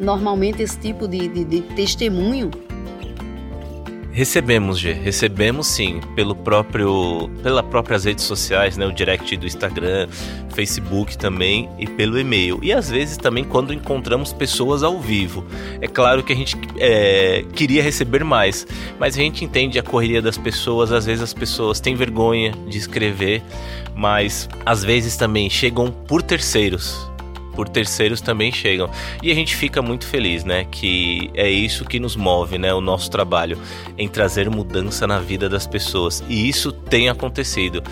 normalmente 0.00 0.60
esse 0.60 0.78
tipo 0.78 1.06
de, 1.06 1.28
de, 1.28 1.44
de 1.44 1.62
testemunho? 1.76 2.50
Recebemos, 4.16 4.78
G, 4.78 4.94
recebemos 4.94 5.66
sim, 5.66 6.00
pelo 6.14 6.34
próprio, 6.34 7.28
pelas 7.42 7.66
próprias 7.66 8.06
redes 8.06 8.24
sociais, 8.24 8.74
né, 8.74 8.86
o 8.86 8.90
direct 8.90 9.36
do 9.36 9.46
Instagram, 9.46 10.08
Facebook 10.54 11.18
também 11.18 11.68
e 11.78 11.86
pelo 11.86 12.18
e-mail. 12.18 12.58
E 12.62 12.72
às 12.72 12.90
vezes 12.90 13.18
também 13.18 13.44
quando 13.44 13.74
encontramos 13.74 14.32
pessoas 14.32 14.82
ao 14.82 14.98
vivo. 14.98 15.44
É 15.82 15.86
claro 15.86 16.22
que 16.22 16.32
a 16.32 16.36
gente 16.36 16.56
é, 16.78 17.44
queria 17.52 17.82
receber 17.82 18.24
mais, 18.24 18.66
mas 18.98 19.18
a 19.18 19.20
gente 19.20 19.44
entende 19.44 19.78
a 19.78 19.82
correria 19.82 20.22
das 20.22 20.38
pessoas, 20.38 20.92
às 20.92 21.04
vezes 21.04 21.22
as 21.22 21.34
pessoas 21.34 21.78
têm 21.78 21.94
vergonha 21.94 22.54
de 22.66 22.78
escrever, 22.78 23.42
mas 23.94 24.48
às 24.64 24.82
vezes 24.82 25.18
também 25.18 25.50
chegam 25.50 25.90
por 25.90 26.22
terceiros 26.22 27.06
por 27.56 27.68
terceiros 27.68 28.20
também 28.20 28.52
chegam. 28.52 28.88
E 29.22 29.32
a 29.32 29.34
gente 29.34 29.56
fica 29.56 29.80
muito 29.80 30.06
feliz, 30.06 30.44
né? 30.44 30.66
Que 30.70 31.30
é 31.34 31.50
isso 31.50 31.86
que 31.86 31.98
nos 31.98 32.14
move, 32.14 32.58
né? 32.58 32.72
O 32.74 32.80
nosso 32.80 33.10
trabalho 33.10 33.58
em 33.96 34.06
trazer 34.06 34.48
mudança 34.50 35.06
na 35.06 35.18
vida 35.18 35.48
das 35.48 35.66
pessoas. 35.66 36.22
E 36.28 36.48
isso 36.48 36.70
tem 36.70 37.08
acontecido. 37.08 37.82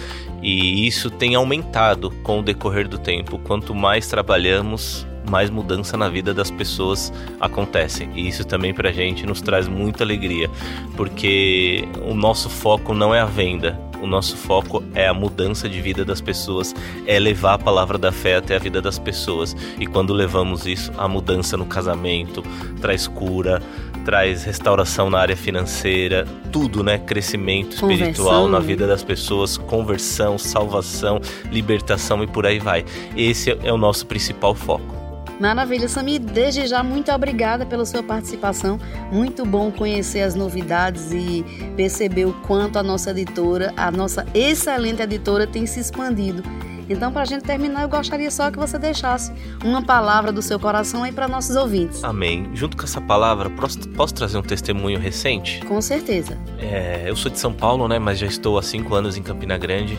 E 0.43 0.87
isso 0.87 1.11
tem 1.11 1.35
aumentado 1.35 2.11
com 2.23 2.41
o 2.41 2.43
decorrer 2.43 2.87
do 2.87 2.99
tempo. 2.99 3.39
Quanto 3.39 3.75
mais 3.75 4.07
trabalhamos, 4.07 5.07
mais 5.29 5.49
mudança 5.49 5.97
na 5.97 6.09
vida 6.11 6.35
das 6.35 6.51
pessoas 6.51 7.11
acontece. 7.41 8.07
E 8.15 8.29
isso 8.29 8.45
também 8.45 8.75
pra 8.75 8.93
gente 8.93 9.25
nos 9.25 9.41
traz 9.41 9.67
muita 9.67 10.05
alegria, 10.05 10.51
porque 10.97 11.89
o 12.03 12.15
nosso 12.15 12.51
foco 12.51 12.93
não 12.93 13.15
é 13.15 13.21
a 13.21 13.25
venda, 13.25 13.81
o 14.05 14.07
nosso 14.07 14.37
foco 14.37 14.85
é 14.95 15.09
a 15.09 15.15
mudança 15.15 15.69
de 15.69 15.81
vida 15.81 16.05
das 16.05 16.21
pessoas, 16.21 16.75
é 17.07 17.19
levar 17.19 17.55
a 17.55 17.59
palavra 17.59 17.97
da 17.97 18.13
fé 18.13 18.37
até 18.37 18.55
a 18.55 18.59
vida 18.59 18.81
das 18.81 18.99
pessoas. 18.99 19.57
E 19.79 19.87
quando 19.87 20.13
levamos 20.13 20.67
isso, 20.67 20.93
a 20.99 21.09
mudança 21.09 21.57
no 21.57 21.65
casamento 21.65 22.43
traz 22.81 23.07
cura, 23.07 23.63
traz 24.05 24.45
restauração 24.45 25.09
na 25.09 25.19
área 25.19 25.37
financeira, 25.37 26.27
tudo, 26.53 26.85
né? 26.85 26.99
Crescimento 26.99 27.73
espiritual 27.73 28.47
na 28.47 28.59
vida 28.59 28.87
das 28.87 29.03
pessoas, 29.03 29.57
conversão, 29.57 30.37
salvação, 30.37 31.21
libertação 31.51 32.23
e 32.23 32.27
por 32.27 32.47
aí 32.47 32.59
vai. 32.59 32.85
Esse 33.17 33.59
é 33.63 33.73
o 33.73 33.79
nosso 33.79 34.07
principal 34.07 34.55
foco. 34.55 35.04
Maravilha, 35.41 35.89
Sami. 35.89 36.19
Desde 36.19 36.67
já, 36.67 36.83
muito 36.83 37.11
obrigada 37.13 37.67
pela 37.67 37.85
sua 37.85 38.03
participação. 38.03 38.79
Muito 39.11 39.45
bom 39.45 39.71
conhecer 39.71 40.23
as 40.23 40.35
novidades 40.35 41.11
e 41.13 41.45
perceber 41.77 42.27
o 42.27 42.33
quanto 42.47 42.79
a 42.79 42.83
nossa 42.83 43.11
editora, 43.11 43.73
a 43.77 43.91
nossa 43.91 44.27
excelente 44.35 45.03
editora, 45.03 45.47
tem 45.47 45.67
se 45.67 45.81
expandido. 45.81 46.43
Então, 46.89 47.11
para 47.11 47.23
a 47.23 47.25
gente 47.25 47.43
terminar, 47.43 47.83
eu 47.83 47.89
gostaria 47.89 48.31
só 48.31 48.51
que 48.51 48.59
você 48.59 48.79
deixasse 48.79 49.33
uma 49.65 49.83
palavra 49.83 50.31
do 50.31 50.43
seu 50.43 50.61
coração 50.61 51.03
aí 51.03 51.13
para 51.13 51.27
nossos 51.27 51.57
ouvintes. 51.57 52.05
Amém. 52.05 52.51
Junto 52.53 52.77
com 52.77 52.85
essa 52.85 53.01
palavra, 53.01 53.49
posso, 53.49 54.15
trazer 54.15 54.37
um 54.37 54.43
testemunho 54.43 54.99
recente? 54.99 55.65
Com 55.65 55.81
certeza. 55.81 56.37
É, 56.59 57.05
eu 57.07 57.17
sou 57.17 57.31
de 57.31 57.39
São 57.39 57.53
Paulo, 57.53 57.89
né? 57.89 57.99
Mas 57.99 58.19
já 58.19 58.27
estou 58.27 58.59
há 58.59 58.63
cinco 58.63 58.95
anos 58.95 59.17
em 59.17 59.23
Campina 59.23 59.57
Grande. 59.57 59.99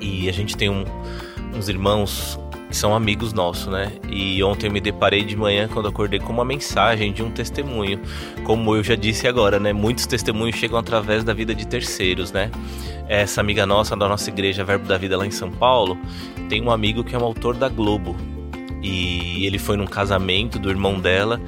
E 0.00 0.28
a 0.28 0.32
gente 0.32 0.56
tem 0.56 0.70
um, 0.70 0.84
uns 1.54 1.68
irmãos 1.68 2.38
são 2.76 2.94
amigos 2.94 3.32
nossos, 3.32 3.66
né? 3.68 3.90
E 4.08 4.42
ontem 4.44 4.66
eu 4.66 4.72
me 4.72 4.80
deparei 4.80 5.24
de 5.24 5.34
manhã 5.34 5.66
quando 5.66 5.88
acordei 5.88 6.20
com 6.20 6.32
uma 6.32 6.44
mensagem 6.44 7.12
de 7.12 7.22
um 7.22 7.30
testemunho. 7.30 7.98
Como 8.44 8.76
eu 8.76 8.84
já 8.84 8.94
disse 8.94 9.26
agora, 9.26 9.58
né? 9.58 9.72
Muitos 9.72 10.06
testemunhos 10.06 10.56
chegam 10.56 10.78
através 10.78 11.24
da 11.24 11.32
vida 11.32 11.54
de 11.54 11.66
terceiros, 11.66 12.30
né? 12.32 12.50
Essa 13.08 13.40
amiga 13.40 13.64
nossa 13.64 13.96
da 13.96 14.08
nossa 14.08 14.28
igreja 14.30 14.64
Verbo 14.64 14.86
da 14.86 14.98
Vida 14.98 15.16
lá 15.16 15.26
em 15.26 15.30
São 15.30 15.50
Paulo 15.50 15.96
tem 16.48 16.62
um 16.62 16.70
amigo 16.70 17.02
que 17.02 17.14
é 17.14 17.18
um 17.18 17.24
autor 17.24 17.56
da 17.56 17.68
Globo. 17.68 18.14
E 18.82 19.46
ele 19.46 19.58
foi 19.58 19.76
num 19.76 19.86
casamento 19.86 20.58
do 20.58 20.68
irmão 20.68 21.00
dela 21.00 21.40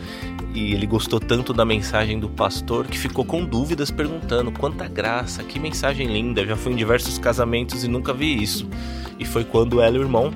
e 0.54 0.72
ele 0.72 0.86
gostou 0.86 1.20
tanto 1.20 1.52
da 1.52 1.64
mensagem 1.64 2.18
do 2.18 2.28
pastor 2.28 2.86
que 2.86 2.98
ficou 2.98 3.24
com 3.24 3.44
dúvidas 3.44 3.90
perguntando 3.90 4.50
quanta 4.50 4.88
graça, 4.88 5.44
que 5.44 5.60
mensagem 5.60 6.06
linda, 6.06 6.44
já 6.44 6.56
fui 6.56 6.72
em 6.72 6.76
diversos 6.76 7.18
casamentos 7.18 7.84
e 7.84 7.88
nunca 7.88 8.14
vi 8.14 8.42
isso. 8.42 8.68
E 9.18 9.24
foi 9.24 9.44
quando 9.44 9.80
ela 9.80 9.96
e 9.96 9.98
o 9.98 10.02
irmão 10.02 10.32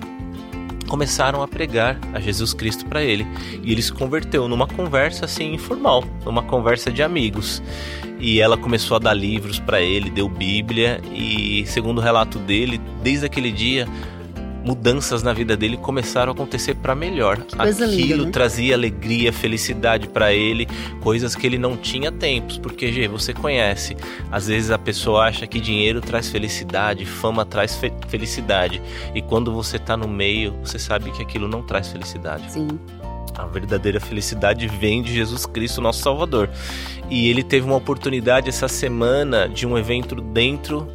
começaram 0.93 1.43
a 1.43 1.49
pregar 1.49 1.99
a 2.13 2.21
Jesus 2.21 2.53
Cristo 2.53 2.85
para 2.85 3.03
ele. 3.03 3.27
E 3.63 3.73
ele 3.73 3.81
se 3.81 3.91
converteu 3.91 4.47
numa 4.47 4.67
conversa 4.67 5.25
assim 5.25 5.55
informal, 5.55 6.05
numa 6.23 6.43
conversa 6.43 6.93
de 6.93 7.03
amigos. 7.03 7.63
E 8.21 8.43
ela 8.43 8.59
começou 8.59 8.99
a 8.99 9.01
dar 9.01 9.15
livros 9.15 9.59
para 9.59 9.81
ele, 9.81 10.11
deu 10.11 10.29
Bíblia 10.29 11.01
e 11.11 11.65
segundo 11.67 11.97
o 11.97 12.01
relato 12.03 12.39
dele, 12.39 12.79
desde 13.03 13.25
aquele 13.25 13.51
dia 13.51 13.89
mudanças 14.65 15.23
na 15.23 15.33
vida 15.33 15.57
dele 15.57 15.77
começaram 15.77 16.33
a 16.33 16.35
acontecer 16.35 16.75
para 16.75 16.95
melhor. 16.95 17.39
Aquilo 17.59 17.91
linda, 17.91 18.25
né? 18.27 18.31
trazia 18.31 18.75
alegria, 18.75 19.33
felicidade 19.33 20.09
para 20.09 20.33
ele, 20.33 20.69
coisas 21.01 21.35
que 21.35 21.47
ele 21.47 21.59
não 21.59 21.77
tinha 21.77 22.13
tempos, 22.13 22.59
porque 22.59 22.93
Gê, 22.93 23.09
você 23.09 23.33
conhece. 23.33 23.97
Às 24.31 24.47
vezes 24.47 24.71
a 24.71 24.79
pessoa 24.79 25.25
acha 25.25 25.47
que 25.47 25.61
dinheiro 25.61 26.01
traz 26.01 26.29
felicidade, 26.29 27.05
fama 27.05 27.45
traz 27.45 27.77
fe- 27.77 27.93
felicidade, 28.09 28.81
e 29.15 29.21
quando 29.21 29.53
você 29.53 29.79
tá 29.79 29.97
no 29.97 30.09
meio, 30.09 30.55
você 30.63 30.79
sabe 30.79 31.11
que 31.11 31.23
aquilo 31.23 31.49
não 31.49 31.63
traz 31.63 31.89
felicidade. 31.89 32.53
Sim. 32.53 32.69
A 33.35 33.47
verdadeira 33.47 33.99
felicidade 33.99 34.67
vem 34.69 35.03
de 35.03 35.13
Jesus 35.15 35.47
Cristo, 35.47 35.81
nosso 35.81 36.03
Salvador. 36.03 36.51
E 37.09 37.29
ele 37.29 37.43
teve 37.43 37.65
uma 37.67 37.77
oportunidade 37.77 38.49
essa 38.49 38.69
semana 38.69 39.49
de 39.49 39.67
um 39.67 39.77
evento 39.79 40.15
dentro 40.15 40.87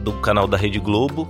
do 0.00 0.12
canal 0.12 0.46
da 0.46 0.56
Rede 0.56 0.78
Globo. 0.78 1.26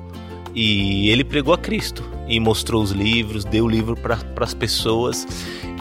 E 0.54 1.09
ele 1.11 1.25
pregou 1.25 1.54
a 1.54 1.59
Cristo 1.59 2.04
e 2.28 2.38
mostrou 2.38 2.82
os 2.82 2.90
livros, 2.90 3.44
deu 3.44 3.64
o 3.64 3.68
livro 3.68 3.97
para 3.97 4.18
as 4.40 4.54
pessoas. 4.54 5.26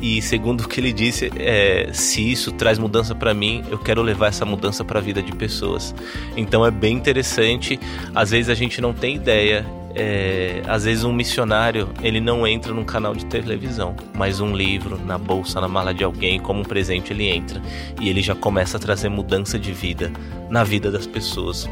E 0.01 0.21
segundo 0.21 0.61
o 0.61 0.67
que 0.67 0.79
ele 0.79 0.91
disse, 0.91 1.31
é, 1.37 1.89
se 1.93 2.31
isso 2.31 2.51
traz 2.51 2.79
mudança 2.79 3.13
para 3.13 3.33
mim, 3.33 3.63
eu 3.69 3.77
quero 3.77 4.01
levar 4.01 4.27
essa 4.27 4.45
mudança 4.45 4.83
para 4.83 4.99
a 4.99 5.01
vida 5.01 5.21
de 5.21 5.31
pessoas. 5.33 5.93
Então 6.35 6.65
é 6.65 6.71
bem 6.71 6.95
interessante. 6.95 7.79
Às 8.15 8.31
vezes 8.31 8.49
a 8.49 8.55
gente 8.55 8.81
não 8.81 8.93
tem 8.93 9.15
ideia 9.15 9.65
é, 9.95 10.61
às 10.67 10.85
vezes 10.85 11.03
um 11.03 11.13
missionário 11.13 11.89
ele 12.01 12.19
não 12.19 12.47
entra 12.47 12.73
num 12.73 12.83
canal 12.83 13.13
de 13.13 13.25
televisão, 13.25 13.95
mas 14.13 14.39
um 14.39 14.55
livro 14.55 14.97
na 15.05 15.17
bolsa, 15.17 15.59
na 15.59 15.67
mala 15.67 15.93
de 15.93 16.03
alguém, 16.03 16.39
como 16.39 16.61
um 16.61 16.63
presente 16.63 17.13
ele 17.13 17.27
entra 17.27 17.61
e 17.99 18.09
ele 18.09 18.21
já 18.21 18.35
começa 18.35 18.77
a 18.77 18.79
trazer 18.79 19.09
mudança 19.09 19.59
de 19.59 19.71
vida 19.71 20.11
na 20.49 20.63
vida 20.63 20.91
das 20.91 21.05
pessoas. 21.05 21.69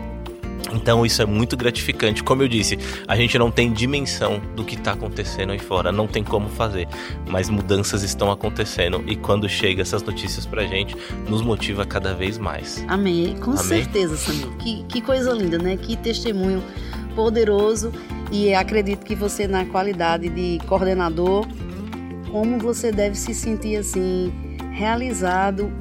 Então 0.73 1.05
isso 1.05 1.21
é 1.21 1.25
muito 1.25 1.57
gratificante. 1.57 2.23
Como 2.23 2.43
eu 2.43 2.47
disse, 2.47 2.77
a 3.07 3.15
gente 3.15 3.37
não 3.37 3.51
tem 3.51 3.71
dimensão 3.71 4.41
do 4.55 4.63
que 4.63 4.75
está 4.75 4.93
acontecendo 4.93 5.51
aí 5.51 5.59
fora, 5.59 5.91
não 5.91 6.07
tem 6.07 6.23
como 6.23 6.49
fazer, 6.49 6.87
mas 7.27 7.49
mudanças 7.49 8.03
estão 8.03 8.31
acontecendo 8.31 9.03
e 9.07 9.15
quando 9.15 9.47
chega 9.47 9.81
essas 9.81 10.03
notícias 10.03 10.45
pra 10.45 10.65
gente, 10.65 10.95
nos 11.27 11.41
motiva 11.41 11.85
cada 11.85 12.13
vez 12.13 12.37
mais. 12.37 12.83
Amém. 12.87 13.35
Com 13.39 13.51
Amém. 13.51 13.63
certeza, 13.63 14.17
Samir. 14.17 14.49
Que, 14.57 14.83
que 14.83 15.01
coisa 15.01 15.31
linda, 15.33 15.57
né? 15.57 15.77
Que 15.77 15.95
testemunho 15.95 16.63
poderoso. 17.15 17.91
E 18.31 18.53
acredito 18.53 19.05
que 19.05 19.15
você, 19.15 19.47
na 19.47 19.65
qualidade 19.65 20.29
de 20.29 20.59
coordenador, 20.67 21.47
como 22.31 22.59
você 22.59 22.91
deve 22.91 23.15
se 23.15 23.33
sentir 23.33 23.77
assim, 23.77 24.31
realizado 24.71 25.71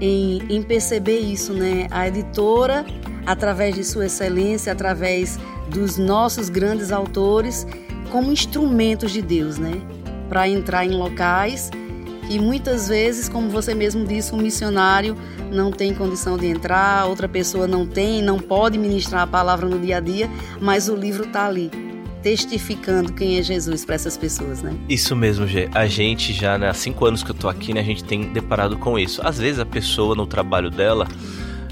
em, 0.00 0.42
em 0.48 0.62
perceber 0.62 1.18
isso, 1.18 1.52
né? 1.52 1.86
A 1.90 2.08
editora, 2.08 2.84
através 3.26 3.74
de 3.74 3.84
sua 3.84 4.06
excelência, 4.06 4.72
através 4.72 5.38
dos 5.68 5.98
nossos 5.98 6.48
grandes 6.48 6.92
autores, 6.92 7.66
como 8.10 8.32
instrumentos 8.32 9.10
de 9.10 9.22
Deus, 9.22 9.58
né? 9.58 9.80
Para 10.28 10.48
entrar 10.48 10.84
em 10.84 10.90
locais 10.90 11.70
e 12.28 12.38
muitas 12.38 12.88
vezes, 12.88 13.28
como 13.28 13.48
você 13.48 13.74
mesmo 13.74 14.04
disse, 14.04 14.34
um 14.34 14.38
missionário 14.38 15.16
não 15.50 15.70
tem 15.70 15.94
condição 15.94 16.36
de 16.36 16.46
entrar, 16.46 17.06
outra 17.06 17.26
pessoa 17.26 17.66
não 17.66 17.86
tem, 17.86 18.20
não 18.22 18.38
pode 18.38 18.76
ministrar 18.76 19.22
a 19.22 19.26
palavra 19.26 19.66
no 19.66 19.78
dia 19.78 19.96
a 19.96 20.00
dia, 20.00 20.28
mas 20.60 20.90
o 20.90 20.94
livro 20.94 21.24
está 21.24 21.46
ali, 21.46 21.70
testificando 22.22 23.14
quem 23.14 23.38
é 23.38 23.42
Jesus 23.42 23.82
para 23.82 23.94
essas 23.94 24.18
pessoas, 24.18 24.60
né? 24.60 24.74
Isso 24.90 25.16
mesmo, 25.16 25.46
Gê. 25.46 25.70
A 25.74 25.86
gente 25.86 26.34
já, 26.34 26.58
né, 26.58 26.68
há 26.68 26.74
cinco 26.74 27.06
anos 27.06 27.22
que 27.22 27.30
eu 27.30 27.34
tô 27.34 27.48
aqui, 27.48 27.72
né, 27.72 27.80
a 27.80 27.84
gente 27.84 28.04
tem 28.04 28.30
deparado 28.30 28.76
com 28.76 28.98
isso. 28.98 29.22
Às 29.24 29.38
vezes 29.38 29.58
a 29.58 29.66
pessoa 29.66 30.14
no 30.14 30.26
trabalho 30.26 30.70
dela, 30.70 31.08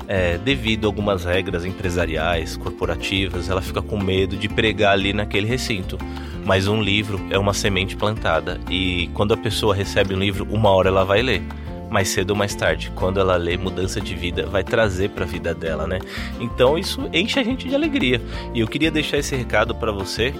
é, 0.09 0.39
devido 0.39 0.85
a 0.85 0.89
algumas 0.89 1.25
regras 1.25 1.65
empresariais, 1.65 2.57
corporativas, 2.57 3.49
ela 3.49 3.61
fica 3.61 3.83
com 3.83 3.99
medo 3.99 4.37
de 4.37 4.49
pregar 4.49 4.93
ali 4.93 5.13
naquele 5.13 5.47
recinto. 5.47 5.99
Mas 6.45 6.69
um 6.69 6.81
livro 6.81 7.21
é 7.31 7.39
uma 7.39 7.53
semente 7.53 7.97
plantada 7.97 8.61
e 8.71 9.09
quando 9.15 9.35
a 9.35 9.37
pessoa 9.37 9.75
recebe 9.75 10.15
um 10.15 10.19
livro, 10.19 10.47
uma 10.51 10.71
hora 10.71 10.89
ela 10.89 11.05
vai 11.05 11.23
ler. 11.23 11.43
Mais 11.91 12.09
cedo 12.09 12.31
ou 12.31 12.37
mais 12.37 12.55
tarde, 12.55 12.91
quando 12.95 13.21
ela 13.21 13.37
lê 13.37 13.57
mudança 13.57 14.01
de 14.01 14.15
vida, 14.15 14.47
vai 14.47 14.65
trazer 14.65 15.11
para 15.11 15.25
a 15.25 15.27
vida 15.27 15.55
dela, 15.55 15.87
né? 15.87 16.01
Então 16.41 16.77
isso 16.77 17.09
enche 17.13 17.39
a 17.39 17.45
gente 17.45 17.69
de 17.69 17.75
alegria. 17.75 18.21
E 18.55 18.61
eu 18.61 18.67
queria 18.67 18.91
deixar 18.91 19.19
esse 19.19 19.37
recado 19.37 19.75
para 19.75 19.93
você, 19.93 20.35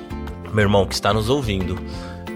meu 0.53 0.63
irmão 0.63 0.87
que 0.87 0.95
está 0.95 1.15
nos 1.15 1.29
ouvindo. 1.29 1.79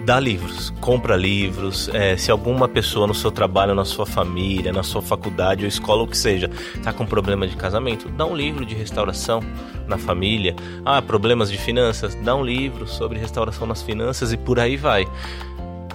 Dá 0.04 0.18
livros, 0.18 0.70
compra 0.80 1.14
livros. 1.14 1.88
é, 1.92 2.16
se 2.16 2.30
alguma 2.30 2.66
pessoa 2.66 3.06
no 3.06 3.14
seu 3.14 3.30
trabalho, 3.30 3.74
na 3.74 3.84
sua 3.84 4.06
família, 4.06 4.72
na 4.72 4.82
sua 4.82 5.02
faculdade 5.02 5.62
ou 5.62 5.68
escola, 5.68 6.00
ou 6.00 6.08
que 6.08 6.16
seja, 6.16 6.50
está 6.74 6.92
com 6.92 7.04
problema 7.04 7.46
de 7.46 7.54
casamento, 7.54 8.08
dá 8.08 8.24
um 8.24 8.34
livro 8.34 8.64
de 8.64 8.74
restauração 8.74 9.42
na 9.86 9.98
família. 9.98 10.56
Ah, 10.84 11.02
problemas 11.02 11.50
de 11.50 11.58
finanças, 11.58 12.14
dá 12.14 12.34
um 12.34 12.42
livro 12.42 12.86
sobre 12.86 13.18
restauração 13.18 13.66
nas 13.66 13.82
finanças 13.82 14.32
e 14.32 14.36
por 14.36 14.58
aí 14.58 14.76
vai. 14.76 15.06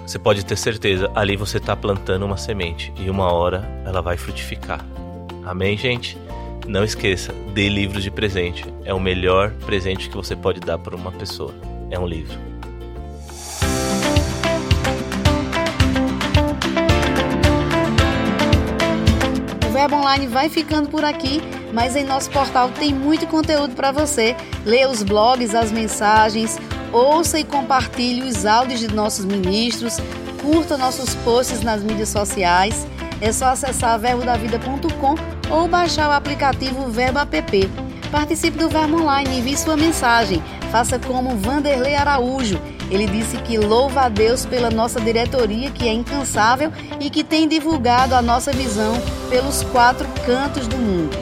Você 0.05 0.19
pode 0.19 0.45
ter 0.45 0.55
certeza, 0.55 1.11
ali 1.15 1.35
você 1.35 1.57
está 1.57 1.75
plantando 1.75 2.25
uma 2.25 2.37
semente 2.37 2.93
e 2.97 3.09
uma 3.09 3.33
hora 3.33 3.67
ela 3.85 4.01
vai 4.01 4.17
frutificar. 4.17 4.85
Amém, 5.43 5.75
gente? 5.75 6.15
Não 6.67 6.83
esqueça, 6.83 7.33
dê 7.53 7.69
livros 7.69 8.03
de 8.03 8.11
presente. 8.11 8.65
É 8.83 8.93
o 8.93 8.99
melhor 8.99 9.51
presente 9.65 10.09
que 10.09 10.15
você 10.15 10.35
pode 10.35 10.59
dar 10.59 10.77
para 10.77 10.95
uma 10.95 11.11
pessoa. 11.11 11.53
É 11.89 11.99
um 11.99 12.07
livro. 12.07 12.54
Verbo 19.85 19.97
Online 19.97 20.25
vai 20.25 20.49
ficando 20.49 20.89
por 20.89 21.05
aqui, 21.05 21.39
mas 21.71 21.95
em 21.95 22.03
nosso 22.03 22.31
portal 22.31 22.71
tem 22.71 22.91
muito 22.91 23.27
conteúdo 23.27 23.75
para 23.75 23.91
você. 23.91 24.35
Leia 24.65 24.89
os 24.89 25.03
blogs, 25.03 25.53
as 25.53 25.71
mensagens, 25.71 26.57
ouça 26.91 27.39
e 27.39 27.43
compartilhe 27.43 28.23
os 28.23 28.47
áudios 28.47 28.79
de 28.79 28.91
nossos 28.91 29.25
ministros, 29.25 29.97
curta 30.41 30.75
nossos 30.75 31.13
posts 31.13 31.61
nas 31.61 31.83
mídias 31.83 32.09
sociais. 32.09 32.87
É 33.21 33.31
só 33.31 33.49
acessar 33.49 33.99
verbodavida.com 33.99 35.15
ou 35.51 35.67
baixar 35.67 36.09
o 36.09 36.13
aplicativo 36.13 36.89
Verbo 36.89 37.19
App. 37.19 37.69
Participe 38.11 38.57
do 38.57 38.67
Verbo 38.67 39.03
Online 39.03 39.37
envie 39.37 39.55
sua 39.55 39.77
mensagem. 39.77 40.41
Faça 40.71 40.97
como 40.97 41.37
Vanderlei 41.37 41.95
Araújo. 41.95 42.59
Ele 42.89 43.05
disse 43.07 43.37
que 43.37 43.57
louva 43.57 44.01
a 44.01 44.09
Deus 44.09 44.45
pela 44.45 44.69
nossa 44.69 44.99
diretoria, 45.01 45.71
que 45.71 45.87
é 45.87 45.93
incansável 45.93 46.71
e 46.99 47.09
que 47.09 47.23
tem 47.23 47.47
divulgado 47.47 48.13
a 48.13 48.21
nossa 48.21 48.51
visão 48.51 48.93
pelos 49.29 49.63
quatro 49.63 50.05
cantos 50.25 50.67
do 50.67 50.75
mundo. 50.77 51.17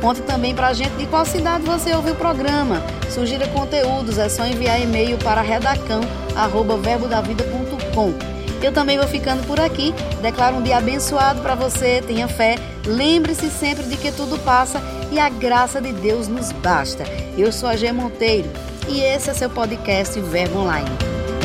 Conte 0.00 0.22
também 0.22 0.54
para 0.54 0.68
a 0.68 0.72
gente 0.72 0.96
de 0.96 1.04
qual 1.06 1.26
cidade 1.26 1.64
você 1.64 1.92
ouviu 1.94 2.14
o 2.14 2.16
programa. 2.16 2.82
Sugira 3.10 3.46
conteúdos, 3.48 4.16
é 4.16 4.30
só 4.30 4.46
enviar 4.46 4.80
e-mail 4.80 5.18
para 5.18 5.42
redacão@verbodavida.com. 5.42 8.14
Eu 8.62 8.72
também 8.72 8.96
vou 8.96 9.06
ficando 9.06 9.46
por 9.46 9.60
aqui. 9.60 9.92
Declaro 10.22 10.56
um 10.56 10.62
dia 10.62 10.78
abençoado 10.78 11.42
para 11.42 11.54
você. 11.54 12.02
Tenha 12.06 12.26
fé. 12.28 12.56
Lembre-se 12.86 13.50
sempre 13.50 13.82
de 13.84 13.96
que 13.96 14.12
tudo 14.12 14.38
passa 14.38 14.80
e 15.10 15.18
a 15.18 15.28
graça 15.28 15.78
de 15.80 15.92
Deus 15.92 16.28
nos 16.28 16.52
basta. 16.52 17.04
Eu 17.36 17.50
sou 17.52 17.68
a 17.68 17.76
G 17.76 17.92
Monteiro 17.92 18.48
e 18.90 19.00
esse 19.00 19.30
é 19.30 19.34
seu 19.34 19.48
podcast 19.48 20.20
Verbo 20.20 20.60
Online. 20.60 20.90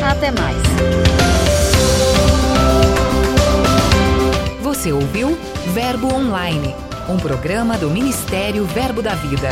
Até 0.04 0.32
mais. 0.32 0.58
Você 4.62 4.92
ouviu 4.92 5.38
Verbo 5.74 6.14
Online, 6.14 6.76
um 7.08 7.18
programa 7.18 7.78
do 7.78 7.90
Ministério 7.90 8.66
Verbo 8.66 9.02
da 9.02 9.14
Vida. 9.14 9.50